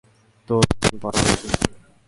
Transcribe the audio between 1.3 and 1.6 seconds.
উচিত।